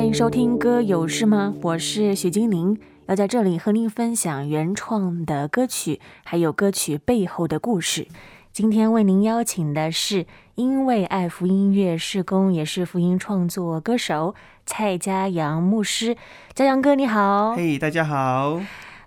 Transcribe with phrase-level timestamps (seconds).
[0.00, 8.08] 欢迎收听《歌有事吗》，我是许金玲，要在这里和您分享原创的歌曲，还有歌曲背后的故事。
[8.50, 10.24] 今天为您邀请的是
[10.54, 14.34] 因为爱福音乐事工，也是福音创作歌手
[14.64, 16.16] 蔡嘉阳牧师。
[16.54, 17.52] 嘉阳哥，你好！
[17.54, 18.58] 嘿，大家好。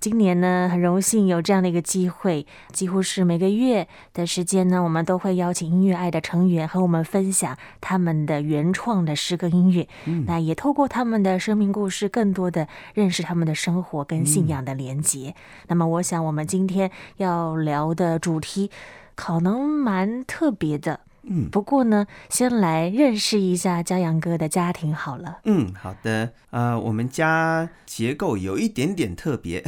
[0.03, 9.87] 今年呢，很荣幸有这样的一个机会，几乎是每个月的时间呢，我们都会邀请音乐爱的成员和我们分享他们的原创的诗歌音乐。
[10.03, 15.29] 嗯，那也透过他们的生命故事，更多的认识他们的生活跟信仰的连结。
[15.29, 15.33] 嗯，
[15.69, 18.69] 那么，我想我们今天要聊的主题
[19.15, 20.99] 可能蛮特别的。
[21.25, 25.39] 嗯，不过呢，先来认识一下嘉阳哥的家庭好了。
[25.45, 26.33] 嗯，好的。
[26.49, 29.63] 呃，我们家结构有一点点特别，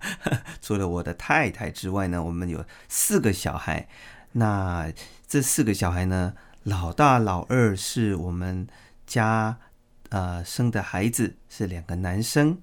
[0.62, 3.86] 除了我的太太之外呢，我们有四个小孩。
[4.32, 4.90] 那
[5.28, 8.66] 这四个小孩呢，老大、老二是我们
[9.06, 9.58] 家
[10.08, 12.56] 呃生的孩子，是两个男生；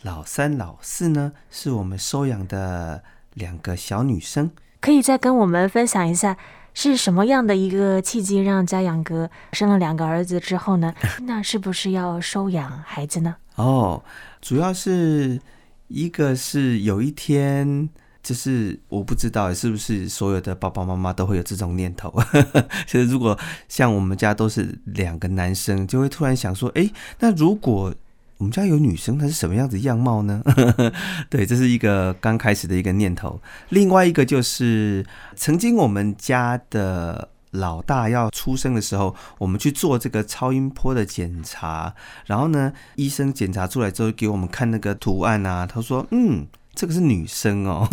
[0.00, 4.50] 老三、老四呢，是我们收养的两个小女生。
[4.80, 6.38] 可以再跟我们分享一下。
[6.74, 10.94] 是什么样的一个契机让嘉阳哥生了两个儿子之后呢？
[11.26, 13.36] 那是不是要收养孩子呢？
[13.56, 14.02] 哦，
[14.40, 15.40] 主要是
[15.88, 17.88] 一个是有一天，
[18.22, 22.12] 就是我不知道是不是所有的爸爸妈妈都会有这种念头。
[22.88, 27.94] 其实如果像我们家都是两个男生，就会突然想说，哎，那如果
[28.42, 30.42] 我们家有女生，她是什么样子样貌呢？
[31.30, 33.40] 对，这是一个刚开始的一个念头。
[33.68, 41.94] 另外一个就是，曾经我们家的老大要出生的时候，我们去做这个超音波的检查，
[42.26, 47.86] 然后呢，医生检查出来之后给我们看那个图案啊，他说：“嗯，这个是女生哦。”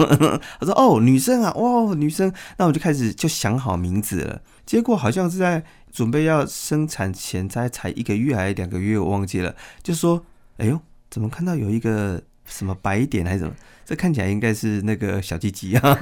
[0.59, 4.41] 他说：“哦，女生啊，哇，女生。”那我就开始就想好名字了。
[4.66, 10.25] 结果好像是在准备要生产前，才才一个月还是两个月，我忘记了，就说。
[10.59, 13.53] 哎呦，怎么看到有一个什么白点还是什么？
[13.86, 15.97] 这看起来应该是那个小鸡鸡啊，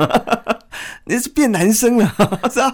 [1.06, 2.06] 那是变男生了，
[2.52, 2.72] 是啊，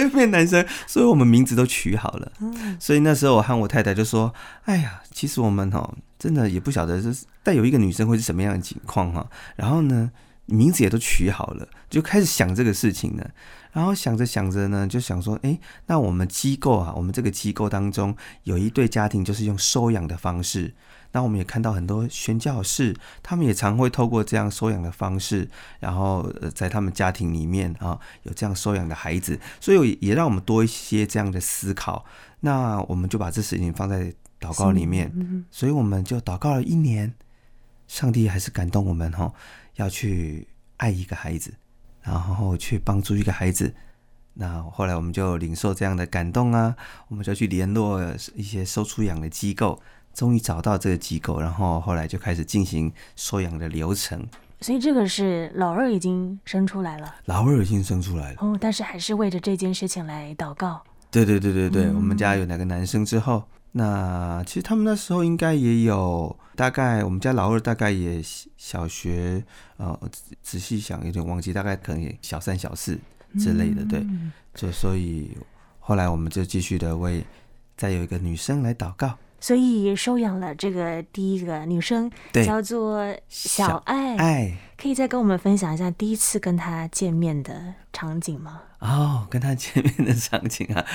[0.00, 2.32] 又变男生，所以我们名字都取好了。
[2.80, 4.32] 所以那时候我和我太太就说
[4.64, 10.10] ：“哎呀，其实我们哈真的也不晓得，就是带有一个女生会是什么样的情况哈。”然后呢，
[10.46, 13.30] 名字也都取好了，就开始想这个事情了。
[13.72, 15.58] 然后想着想着呢，就想说：“哎，
[15.88, 20.72] 那我们机构啊，我们这个机构当中有一对家庭，就是用收养的方式。”
[21.14, 22.92] 那我们也看到很多宣教士，
[23.22, 25.48] 他们也常会透过这样收养的方式，
[25.78, 32.04] 然后在他们家庭里面啊，有这样收养的孩子，所以也让我们多一些这样的思考。
[32.40, 37.14] 那我们就把这事情放在祷告里面，所以我们就祷告了一年，
[37.86, 39.32] 上帝还是感动我们哈，
[39.76, 40.48] 要去
[40.78, 41.54] 爱一个孩子，
[42.02, 43.72] 然后去帮助一个孩子。
[44.34, 46.74] 那后来我们就领受这样的感动啊，
[47.06, 48.02] 我们就去联络
[48.34, 49.80] 一些收出养的机构。
[50.14, 54.26] 终于找到这个机构，然后后来就开始进行收养的流程。
[54.60, 58.38] 所以这个是老二已经生出来了，老二已经生出来了。
[58.40, 60.82] 哦，但是还是为着这件事情来祷告。
[61.10, 68.22] 对对对对对，嗯、我们家有两个男生之后，那其实他们那时候应该也有大概，我们家老二大概也
[68.56, 69.44] 小学，
[69.76, 69.98] 呃，
[70.42, 72.98] 仔细想有点忘记，大概可能也小三小四
[73.38, 74.06] 之类的，嗯、对。
[74.54, 75.36] 就所以
[75.78, 77.22] 后来我们就继续的为
[77.76, 79.18] 再有一个女生来祷告。
[79.44, 84.16] 所以收养了这个第一个女生，叫做小爱。
[84.16, 88.62] 爱，可以再跟我们分享一下第一次跟她见面的场景吗？
[88.78, 90.86] 哦，跟她见面的场景啊，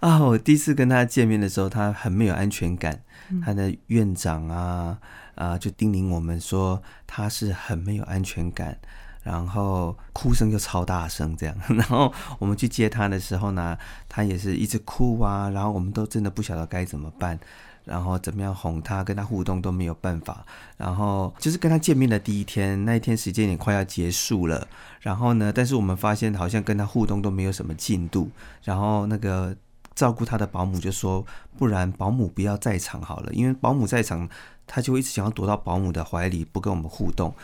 [0.00, 3.00] 啊、哦，我第一次跟她见面的时候，她很没有安全感。
[3.42, 4.98] 她的院长啊
[5.34, 8.78] 啊，就叮咛我们说，她是很没有安全感，
[9.22, 11.56] 然后哭声就超大声这样。
[11.74, 17.40] 然后我们去接她的时候呢，她也是一直哭啊，然后我们都真的不晓得该怎么办。
[17.86, 20.44] 然后怎么样哄他，跟他互动都没有办法。
[20.76, 24.68] 然后就是跟他见面的第一天，那一天时间也快要结束了。
[25.00, 28.28] 然后呢，但是我们发现好像跟他互动都没有什么进度。
[28.62, 29.56] 然后那个
[29.94, 31.24] 照顾他的保姆就说
[31.56, 34.28] ：“不然保姆不要在场好了，因为保姆在场，
[34.66, 37.34] 他就一直想要躲到保姆的怀里，不跟我们互动。”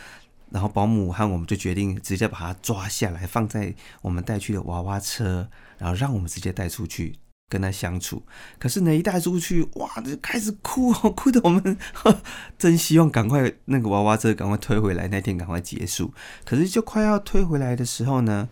[0.51, 5.49] 然后保姆和我们就决定直接把他抓下来，放在我们带去的娃娃车，
[5.79, 7.17] 然后让我们直接带出去。
[7.53, 8.23] 跟他相处，
[8.59, 11.77] 可是呢，一带出去，哇，就开始哭哦， 哭得我们
[12.57, 16.15] 真希望赶快那个娃娃车赶快推回来，那天赶快结束。
[16.47, 18.49] 可是就快要推回来的时候呢，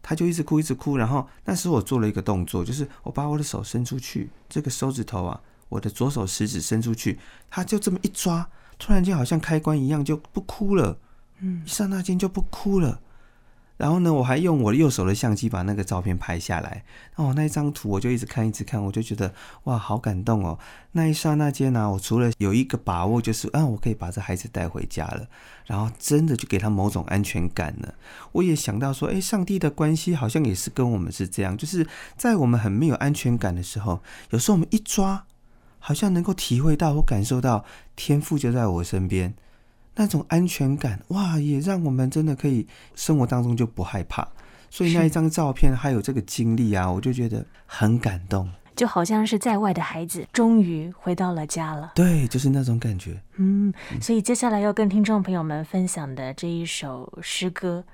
[0.00, 0.96] 他就一直哭，一直哭。
[0.96, 7.18] 然后那时候我做了一个动作，就是我把我的手伸出去，这个手指头啊，我的左手食指伸出去，
[7.50, 8.48] 他就这么一抓，
[8.78, 10.96] 突然间好像开关一样就不哭了，
[11.40, 13.00] 嗯，一刹那间就不哭了。
[13.76, 16.82] 然后呢，我还用我右手的相机把那个照片拍下来。
[17.16, 19.34] 哦，那一张图我就一直看，一直看，我就觉得
[19.64, 20.58] 哇，好感动哦。
[20.92, 25.26] 那一刹那间呢，我除了有一个把握，就是啊，我可以把这孩子带回家了，
[25.66, 27.94] 然后真的就给他某种安全感了。
[28.32, 31.86] 我也想到说，诶，上帝的关系好像也是跟我们是这样，就是
[32.16, 34.00] 在我们很没有安全感的时候，
[34.30, 35.26] 有时候我们一抓，
[35.78, 37.64] 好像能够体会到或感受到
[37.94, 39.34] 天赋就在我身边。
[39.96, 44.28] 那种安全感，哇，也让我们真的可以生活当中就不害怕。
[44.68, 51.92] 所以那一张照片还有这个经历啊，我就觉得很感动，就好像是在外的孩子终于回到了家了。
[51.94, 53.18] 对，就是那种感觉。
[53.36, 57.84] 嗯，所以接下来要跟听众朋友们分享的这一首诗歌，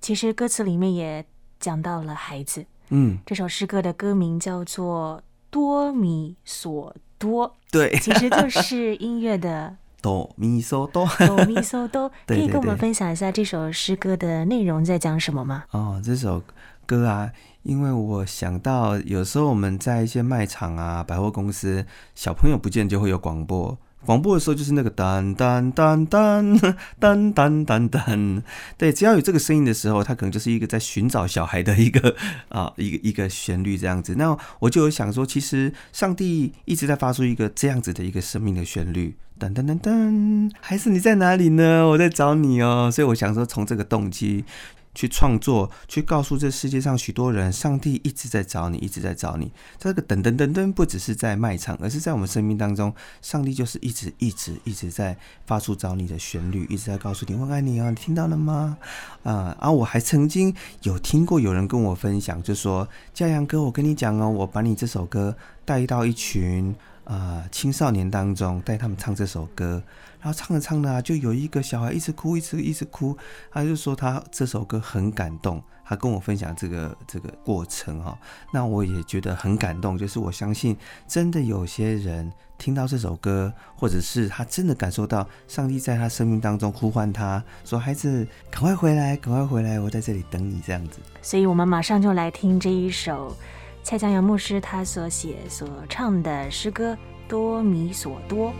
[0.00, 1.22] 其实歌词里面也
[1.60, 2.64] 讲到了孩子。
[2.88, 5.18] 嗯，这首诗歌的歌名叫做
[5.50, 9.76] 《多米索多》，对，其实就是音乐的。
[10.04, 15.64] 哆咪嗦哆，哆咪嗦哆， 可以跟我们分享一下这首诗歌的内容在讲什么吗？
[15.70, 16.42] 哦，这首
[16.84, 17.30] 歌啊，
[17.62, 23.78] 因为我想到有时候我们在一些卖场啊、百货公司，小朋友不见就会有广播。
[24.04, 28.42] 广播的时候就是那个噔噔噔噔噔噔噔噔，
[28.76, 32.14] 对，只要有这个声音的时候，它可能就是一个在寻找小孩的一个
[32.48, 34.14] 啊一个一个旋律这样子。
[34.16, 41.86] 那我就有想说，其实上帝一直在发出一个这样子的一个生命的旋律，噔噔噔噔，孩子你在哪里呢？
[41.88, 42.90] 我在找你哦。
[42.92, 44.44] 所以我想说，从这个动机。
[44.94, 49.50] 去创作，去告诉这世界上许多人，上帝一直在找你，一直在找你。
[49.78, 58.78] 这个噔噔噔噔，不只是在卖场，而是在我们生命当中，上帝就是一直一直一直在发出找你的旋律，一直在告诉你我爱你啊，你听到了吗？
[59.24, 66.74] 啊，啊，我还曾经有听过有人跟我分享，就说嘉阳哥，我跟你讲哦，我把你这首歌带到一群、
[67.04, 69.82] 呃、青少年当中，带他们唱这首歌。
[70.20, 73.14] 然后唱着唱着啊，就有一个小孩一直哭，一直一直哭。
[73.50, 78.18] 他就说他这首歌很感动，他跟我分享这个这个过程哈。
[78.50, 80.74] 那我也觉得很感动，就是我相信
[81.06, 91.00] 真的有些人听到这首歌，或者是他真的感受到上帝在他生命当中呼唤他说：“孩子，赶快回来，赶快回来，我在这里等你。”这样子。
[91.20, 93.36] 所以我们马上就来听这一首
[93.84, 96.94] 蔡江阳牧师他所写所唱的诗歌
[97.28, 98.50] 《多米索多》。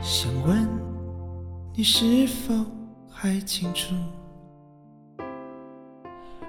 [0.00, 0.68] 想问
[1.74, 2.54] 你是否
[3.10, 3.92] 还清楚，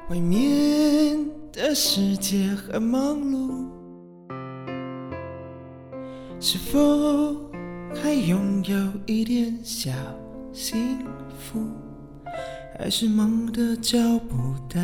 [0.10, 1.18] 外面
[1.52, 3.66] 的世界很忙碌，
[6.40, 6.78] 是否
[7.96, 8.78] 还拥有
[9.08, 9.92] 一点小
[10.54, 11.00] 幸
[11.40, 11.60] 福，
[12.78, 14.36] 还是忙得找不
[14.70, 14.80] 到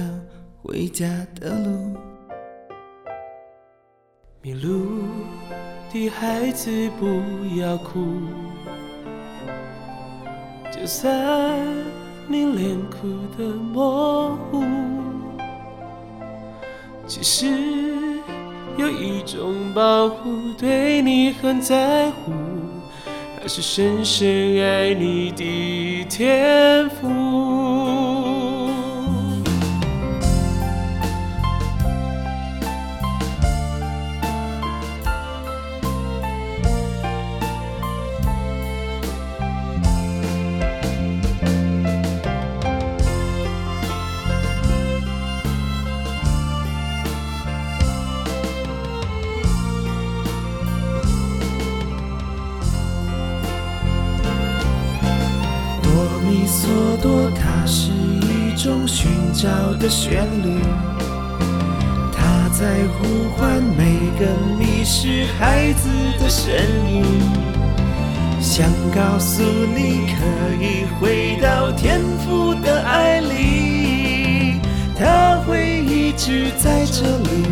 [0.63, 1.95] 回家的路？
[4.43, 5.03] 迷路
[5.93, 7.05] 的孩子不
[7.59, 8.23] 要哭。
[10.71, 11.59] 就算
[12.27, 13.07] 你脸哭
[13.37, 14.63] 得模糊，
[17.05, 17.45] 其实
[18.77, 22.31] 有一种保护对你很在乎，
[23.39, 24.27] 还是深深
[24.59, 27.20] 爱你的天赋。
[59.41, 60.59] 找的旋律，
[62.13, 64.27] 它在呼唤每个
[64.59, 66.53] 迷失孩子的声
[66.87, 67.03] 音，
[68.39, 74.61] 想告诉你可以回到天父的爱里，
[74.95, 77.47] 他会一直在这里，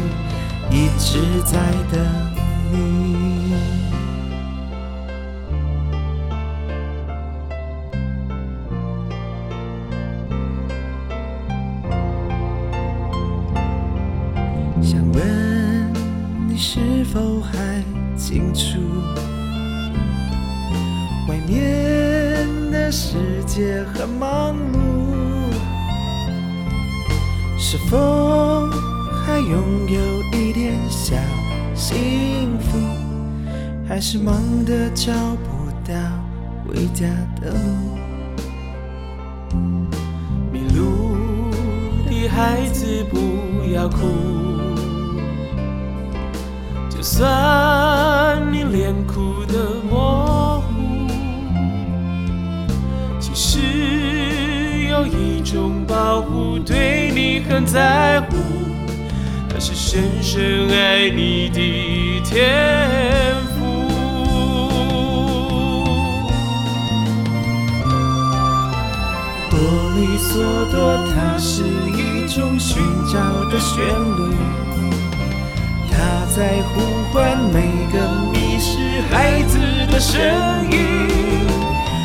[0.69, 1.57] 一直在
[1.91, 2.05] 等
[2.71, 3.08] 你。
[17.11, 17.83] 否还
[18.15, 18.77] 清楚？
[21.27, 24.77] 外面的世界很忙碌，
[27.57, 28.67] 是否
[29.25, 29.99] 还拥有
[30.37, 31.15] 一点小
[31.73, 32.77] 幸福？
[33.87, 35.93] 还是忙得找不到
[36.67, 37.07] 回家
[37.41, 37.51] 的
[39.51, 39.57] 路？
[40.51, 41.15] 迷路
[42.07, 43.17] 的孩子不
[43.73, 43.97] 要哭，
[46.99, 51.07] 就算你脸哭得模糊。
[53.21, 58.35] 其实有一种保护，对你很在乎，
[59.47, 63.87] 那是深深爱你的天赋。
[69.49, 69.57] 哆
[69.95, 70.33] 咪嗦
[70.69, 74.35] 哆，它是一种寻找的旋律，
[75.99, 76.79] 他在呼
[77.11, 77.59] 唤每
[77.91, 77.99] 个
[78.31, 79.59] 迷失孩子
[79.91, 80.15] 的声
[80.71, 80.77] 音。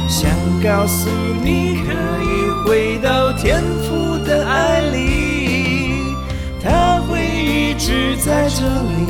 [0.08, 0.28] 想
[0.60, 1.08] 告诉
[1.44, 1.92] 你，可
[2.24, 6.16] 以回到天父的爱里，
[6.60, 9.06] 他会一直在这里，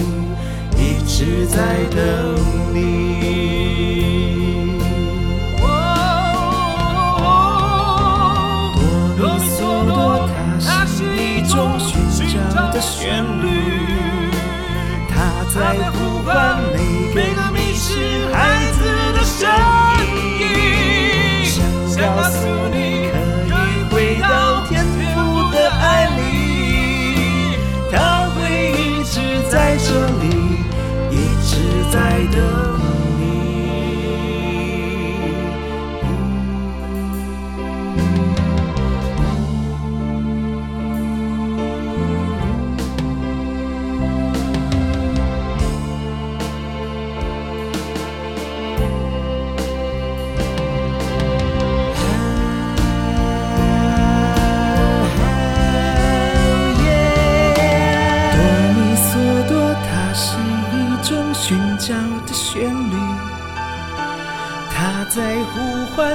[0.77, 1.57] 一直在
[1.91, 1.99] 等
[2.75, 2.85] 你。
[9.17, 9.63] 哆咪嗦，
[10.63, 11.91] 它是一种寻
[12.31, 13.84] 找的旋律，
[15.55, 16.74] 在呼唤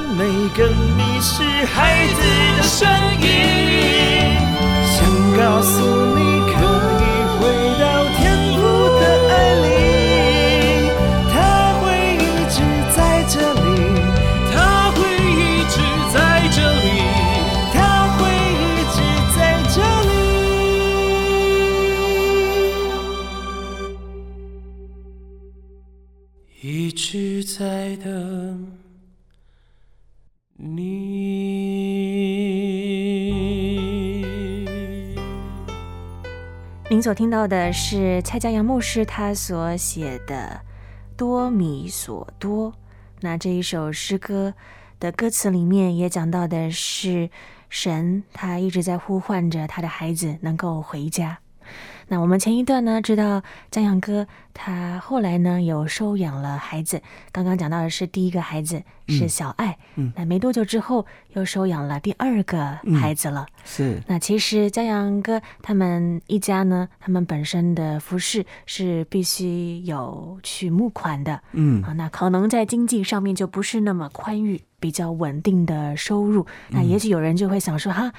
[0.02, 2.22] 每个迷失孩子
[2.58, 2.88] 的声
[3.22, 3.28] 音，
[4.86, 4.98] 想
[5.38, 5.99] 告诉
[36.92, 40.60] 您所听到的是蔡家阳牧师他所写的
[41.16, 42.72] 《多米索多》。
[43.20, 44.56] 那这一首诗歌
[45.00, 47.30] 的歌词里面也讲到的是
[47.70, 51.38] 神，他一直在呼唤着他的孩子能够回家。
[52.12, 57.02] 那我们前一段呢，知道江阳哥他后来呢有收养了孩子，
[57.32, 64.02] 刚刚讲到的是第一个孩子是小爱，嗯，那没多久之后又收养了第二个孩子了，嗯、是。
[64.08, 78.12] 那其实江阳哥他们一家呢，他们本身的服饰是必须有去募款的，嗯，啊，那可能在经济上面就不是那么宽裕，比较稳定的收入，那也许有人就会想说哈，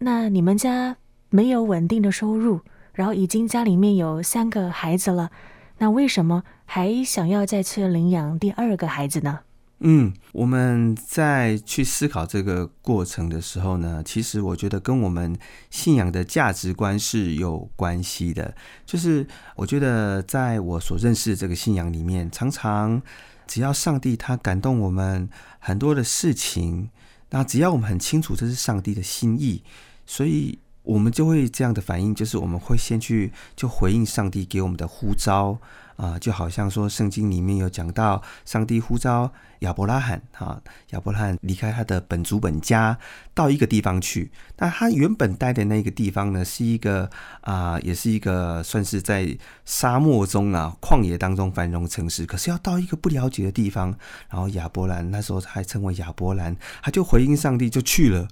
[0.00, 0.96] 那你们家
[1.30, 2.60] 没有稳定的收入。
[2.98, 5.30] 然后已经家里面有三个孩子了，
[5.78, 9.38] 那为什么还想要再去领养第二个孩子呢？
[9.78, 15.38] 嗯，我们在去思考这个过程的时候呢，其实我觉得跟我们
[15.70, 18.52] 信仰的价值观是有关系的。
[18.84, 19.24] 就是
[19.54, 23.00] 我觉得在我所认识的这个信仰里面，常常
[23.46, 26.90] 只要上帝他感动我们很多的事情，
[27.30, 29.62] 那只要我们很清楚这是上帝的心意，
[30.04, 30.58] 所以。
[30.88, 35.58] 我们就会这样的反应，就是我们会先去就回应上帝给我们的呼召
[35.96, 42.98] 啊，就好像说圣经里面有讲到，上帝呼召亚伯拉罕啊，亚伯拉罕离开他的本族本家
[43.34, 44.32] 到一个地方去。
[44.56, 47.10] 那他原本待的那个地方呢，是一个
[47.42, 52.24] 啊，也是一个算是在沙漠中啊，旷野当中繁荣城市。
[52.24, 53.94] 可是要到一个不了解的地方，
[54.30, 58.26] 然后亚伯兰那时候还称为亚伯兰，他就回应上帝就去了。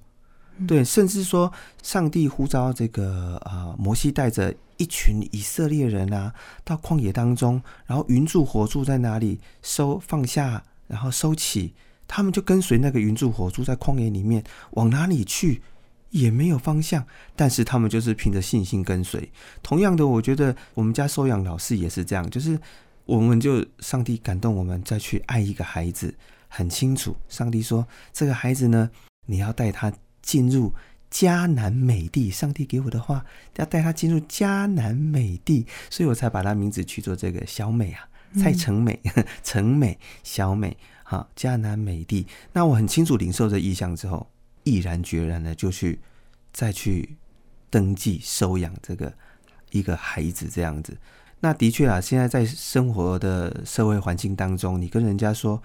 [0.66, 6.32] 对，甚至说，上帝呼召这个啊、呃，摩西带着一群以色列人啊，
[6.64, 11.74] 到旷野当中，然后云柱火柱在哪里收放下，然后收起，
[12.08, 15.60] 他们就跟随那个云柱火柱在旷野里面往哪里去，
[16.08, 19.30] 也没有方向，但是他们就是凭着信心跟随。
[19.62, 22.58] 同样的，我觉得我们家收养老师也是这样，就是
[23.04, 26.14] 我们就上帝感动我们再去爱一个孩子，
[26.48, 28.90] 很清楚，上帝说这个孩子呢，
[29.26, 29.92] 你要带他。
[30.26, 30.72] 进入
[31.08, 39.00] 迦南美地，上帝给我的话，要带他进入迦南美地，所以我才把他名字取做这个小美啊，蔡成美、
[39.44, 42.26] 成美、小美，哈，迦南美地。
[42.52, 44.28] 那我很清楚领受这意向之后，
[44.64, 46.00] 毅然决然的就去
[46.52, 47.16] 再去
[47.70, 49.14] 登记收养这个
[49.70, 50.98] 一个孩子，这样子。
[51.38, 55.62] 那的确啊，现在在生活的社会环境当中，你跟人家说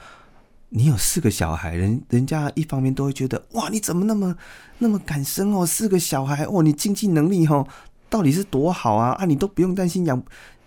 [0.73, 4.35] 你有四个小孩，人人家一方面都会觉得哇，你怎么那么
[4.77, 5.65] 那么敢生哦？
[5.65, 7.67] 四个小孩哦，你经济能力哦，
[8.09, 9.09] 到底是多好啊？
[9.19, 10.17] 啊，你都不用担心养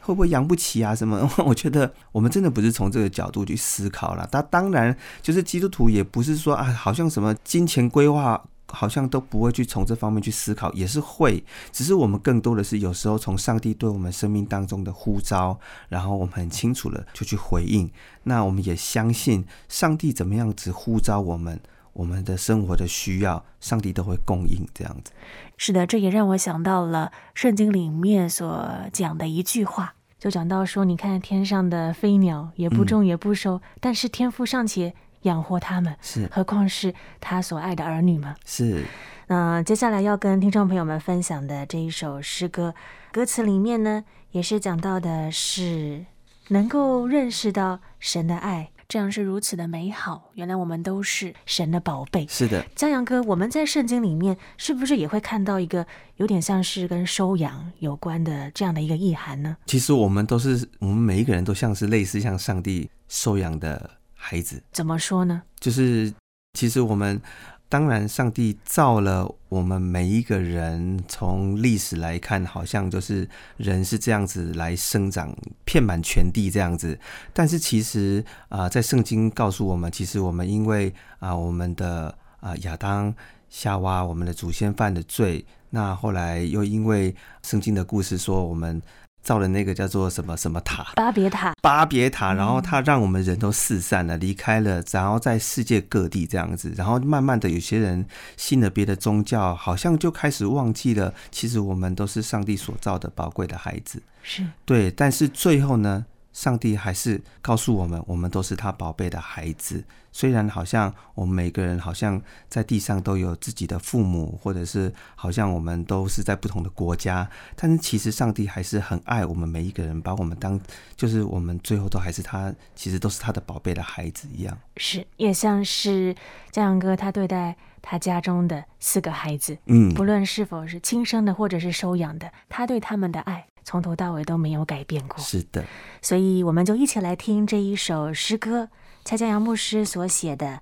[0.00, 0.94] 会不会养不起啊？
[0.94, 1.26] 什么？
[1.46, 4.28] 我觉得我们真的不是从这个角度去思考了。
[4.30, 8.44] 他当然就是基督徒，也不是说啊，好像什么金钱规划。
[8.74, 17.88] 好像都不会去从这方面去思考，也是会，只是我们更多的是有时候从上帝对我们生命当中的呼召，然后我们很清楚了就去回应。
[18.24, 21.60] 那我们也相信上帝怎么样子呼召我们，
[21.92, 25.12] 我们的生活的需要，上帝都会供应这样子。
[25.56, 34.94] 是的，这也让我想到了圣经里面所讲的一句话，就讲到说，你看天上的飞鸟也不种也不收，但是天父尚且。
[35.24, 38.34] 养活他们，是，何况是他所爱的儿女们。
[38.46, 38.84] 是，
[39.26, 42.74] 那接下来要跟听众朋友们分享的这一首诗歌，
[43.12, 46.04] 歌词里面呢，也是讲到的是
[46.48, 50.30] 能够认识到神的爱，这样是如此的美好。
[50.34, 52.26] 原来我们都是神的宝贝。
[52.28, 59.56] 是的，江阳哥，我们在圣经里面是不是也会看到一个有点像是跟收养有关的这样的一个意涵呢？
[59.64, 63.90] 其实我们都是，我们每一个人都像是类似像上帝收养的。
[64.26, 65.42] 孩子怎么说呢？
[65.60, 66.10] 就是
[66.54, 67.20] 其实我们
[67.68, 73.28] 当然，上帝造了我们每一个人，从历史来看，好像就是
[73.58, 75.30] 人是这样子来生长，
[75.66, 76.98] 遍满全地这样子。
[77.34, 80.88] 但是其实啊、呃，在圣经告诉我们，其实我们因为
[81.18, 82.06] 啊、呃，我们的
[82.40, 83.14] 啊、呃、亚当
[83.50, 88.80] 夏娃，我们的祖先犯的罪，那后来又因为圣经的故事说我们。
[89.24, 104.44] 造了那个叫做什么什么塔，巴别塔，巴别塔，然后他让我们人都四散了，离开了，然后在世界各地这样子，然后慢慢的有些人信了别的宗教，好像就开始忘记了，其实我们都是上帝所造的宝贵的孩子，是。
[104.66, 106.04] 对，但是最后呢，
[106.34, 109.82] 上帝还是告诉我们，我们都是他宝贝的孩子。
[110.12, 120.60] 虽然好像我们每个人好像在地上都有自己的父母，或者是好像我们都是在不同的国家，但是其实上帝还是很爱我们每一个人，把我们当
[120.96, 124.56] 就是我们最后都还是他，其实都是他的宝贝的孩子一样。
[124.76, 126.14] 是，也像是
[126.52, 133.46] 江阳哥他对待他家中的四个孩子，嗯，不论是否是亲生的或者是收养的，他对他们的爱。
[133.64, 135.18] 从头到尾都没有改变过。
[135.18, 135.64] 是的，
[136.00, 138.68] 所以我们就一起来听这一首诗歌，
[139.04, 140.46] 蔡嘉扬牧师所写的《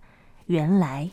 [0.46, 1.10] 原来》。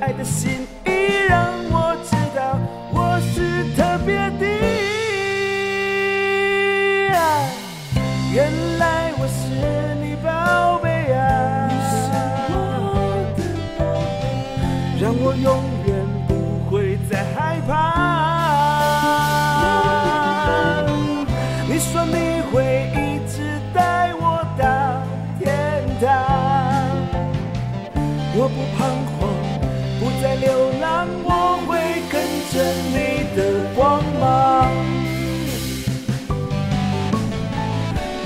[0.00, 0.24] at the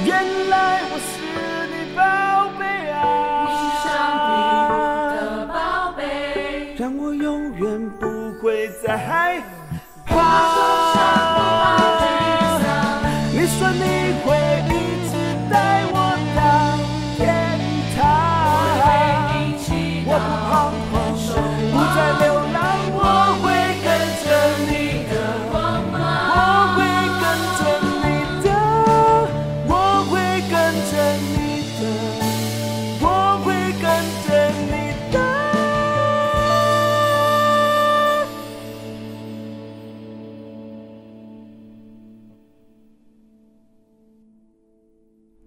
[0.04, 0.31] Bien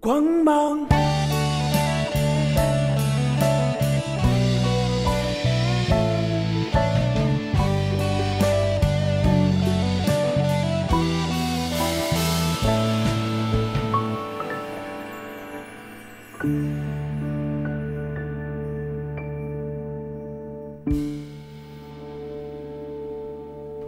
[0.06, 0.86] 光芒。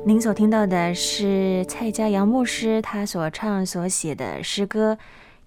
[0.05, 4.99] 您所听到的是蔡家杨牧师他所唱所写的诗歌。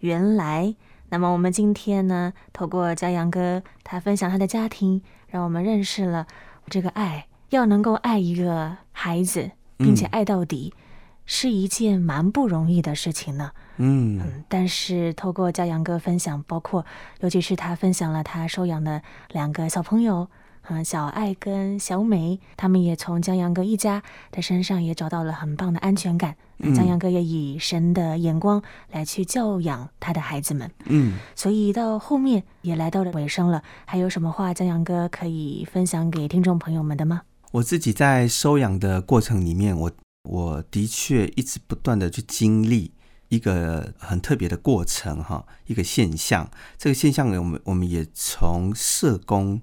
[0.01, 0.65] 原来》。
[1.09, 6.27] 那么我们今天呢，透过嘉阳哥他分享他的家庭，让我们认识了
[6.67, 10.79] 这个爱，要能够爱一个孩子，并且爱到底，嗯、
[11.25, 13.51] 是一件蛮不容易的事情呢。
[13.77, 16.85] 嗯，嗯，但是透过嘉阳哥分享，包括
[17.19, 20.27] 尤其是他分享了他收养的两个小朋友。
[20.69, 26.35] 嗯，小爱跟小美，他们也从江阳哥一家的身上也找到了很棒的安全感。
[26.59, 30.71] 嗯，江阳哥也以神的眼光来去教养他的孩子们。
[30.85, 37.23] 嗯，所以到后面也来到了尾声了，还有什么话江阳哥可以分享给听众朋友们的吗？
[37.53, 39.91] 我自己在收养的过程里面，我
[40.29, 42.91] 我的确一直不断的去经历
[43.29, 46.49] 一个很特别的过程哈，一个现象。
[46.77, 49.59] 这个现象呢，我们我们也从社工。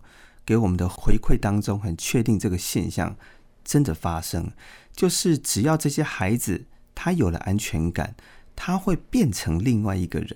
[0.48, 3.14] 给我们的回馈当中，很确定这个现象
[3.62, 4.50] 真的发生，
[4.94, 8.14] 就是只要这些孩子他有了安全感，
[8.56, 10.34] 他会变成另外一个人，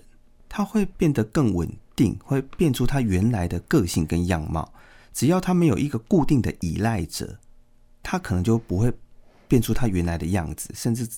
[0.51, 4.75] 他会变得更稳定，会变出他原来的个性跟样貌。
[5.15, 7.39] 只要他没有一个固定的依赖者，
[8.03, 8.93] 他可能就不会
[9.49, 11.09] 变出他原来的样子，甚至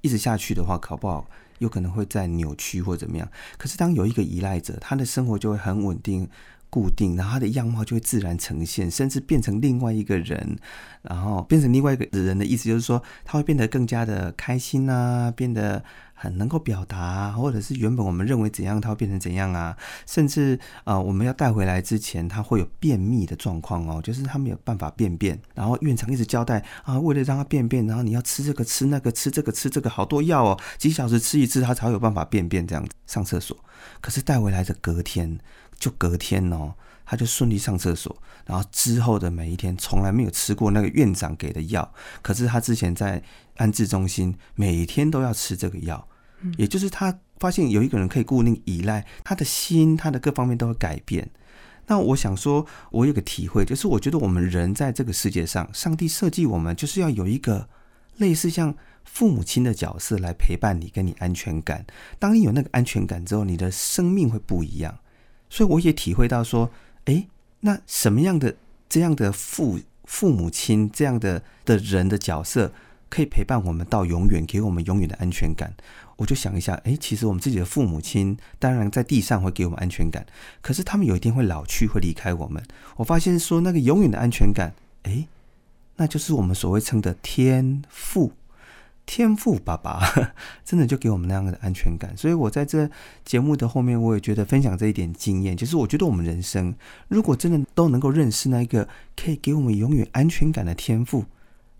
[0.00, 1.24] 一直下去的话，搞不好
[1.58, 3.30] 有可能会再扭曲或怎么样。
[3.56, 6.28] 可是当有一个依赖者，他的生活就会很稳定。
[6.70, 10.56] 固定，然后他的样貌就会自然呈现，甚至变成另外一个人。
[11.02, 15.82] 然后变成另外一个人的意思就是说，他会变得更加的开心啊，变得
[16.22, 19.74] 很能够表达，或者是原本我们认为怎样，它会变成怎样啊。
[20.06, 25.40] 甚至啊、我们要带回来之前，它会有便秘的状况哦，就是他没有办法便便。
[25.54, 33.56] 然后院长一直交代啊，为了让他便便，然后你要吃这个吃那个吃这个吃这个好多药哦，几小时吃一次，他才会有办法便便这样子上厕所。
[34.02, 35.38] 可是带回来的隔天。
[35.80, 36.74] 就隔天哦，
[37.10, 41.92] 他就顺利上厕所，然后之后的每一天从来没有吃过那个院长给的药，
[42.22, 43.20] 可是他之前在
[43.56, 46.06] 安置中心每天都要吃这个药，
[46.56, 51.28] 也就是他发现有一个人可以固定依赖，他的心，他的各方面都会改变。
[51.88, 57.68] 那我想说，我有个体会，就是我觉得我们人在这个世界上，上帝设计我们就是要有一个
[58.18, 61.84] 类似像父母亲的角色来陪伴你，给你安全感。
[62.20, 65.00] 当你有那个安全感之后，你的生命会不一样。
[65.52, 66.70] 所以我也体会到说，
[67.10, 67.26] 诶，
[67.60, 68.54] 那什么样的
[68.88, 72.72] 这样的父父母亲这样的的人的角色，
[73.08, 75.74] 可以陪伴我们到永远，给我们永远的安全感？
[76.16, 80.24] 我就想一下，诶，其实我们自己的父母亲，当然在地上会给我们安全感，
[80.60, 82.62] 可是他们有一天会老去，会离开我们。
[82.96, 85.26] 我发现说，那个永远的安全感，诶，
[85.96, 88.32] 那就是我们所谓称的天父。
[89.12, 90.00] 天赋爸爸
[90.64, 92.88] 真的就给我们那样的安全感，所以我在这
[93.24, 96.72] 节目的后面，我也觉得分享这一点经验，就是我觉得我们人生
[97.08, 101.24] 如果真的都能够认识那一个可以给我们永远安全感的天赋，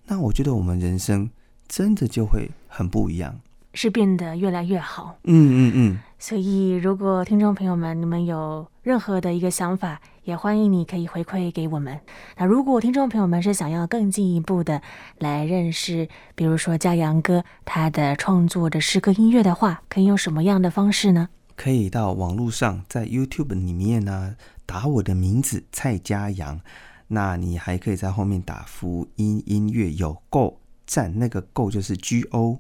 [0.09, 1.31] 那我觉得我们人生
[1.69, 3.40] 真的就会很不一样，
[3.74, 5.16] 是变得越来越好。
[5.24, 5.98] 嗯嗯嗯。
[6.18, 11.98] 所以，如果听众朋友们你们有任何的一个想法，也欢迎你可以回馈给我们。
[12.37, 14.83] 那如果听众朋友们是想要更进一步的
[15.18, 21.30] 来认识，比如说嘉阳哥他的创作的诗歌音乐的话，可以用什么样的方式呢？
[21.56, 26.61] 可以到网络上，在 YouTube 里面呢，打我的名字蔡嘉阳。
[27.09, 32.59] 那你还可以在后面打福音音乐有够赞，那个够就是 G O。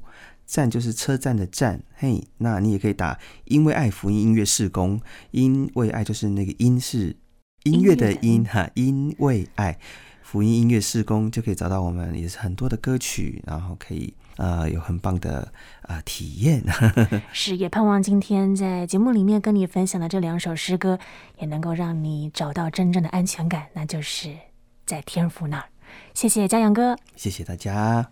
[0.50, 7.14] 站就是车站的站，嘿，那你也可以打“因为爱福音音乐事工”，因为爱就是那个音是
[7.62, 9.78] 音乐的音哈，因为爱
[10.22, 16.64] 福音音乐事工就可以找到我们，也是很多的歌曲，然后可以呃有很棒的啊、呃、体验。
[17.32, 20.98] 是，也盼望今天在节目里面跟你分享的这两首诗歌，
[21.38, 24.34] 也能够让你找到真正的安全感，那就是
[24.84, 25.68] 在天父那儿。
[26.12, 28.10] 谢谢嘉阳哥，谢谢大家。